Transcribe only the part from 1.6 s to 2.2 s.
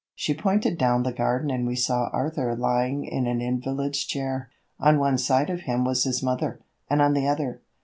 we saw